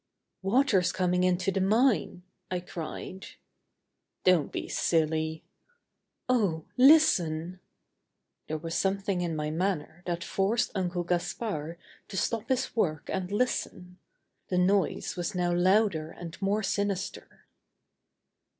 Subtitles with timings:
[0.41, 3.27] "Water's coming into the mine!" I cried.
[4.23, 5.43] "Don't be silly."
[6.27, 7.59] "Oh, listen!"
[8.47, 11.77] There was something in my manner that forced Uncle Gaspard
[12.07, 13.99] to stop his work and listen.
[14.47, 17.45] The noise was now louder and more sinister.